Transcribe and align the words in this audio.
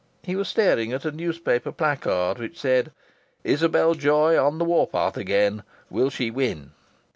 He 0.23 0.35
was 0.35 0.47
staring 0.47 0.91
at 0.93 1.05
a 1.05 1.11
newspaper 1.11 1.71
placard 1.71 2.39
which 2.39 2.59
said: 2.59 2.91
"Isabel 3.43 3.93
Joy 3.93 4.35
on 4.35 4.57
the 4.57 4.65
war 4.65 4.87
path 4.87 5.15
again. 5.15 5.61
Will 5.91 6.09
she 6.09 6.31
win?" 6.31 6.71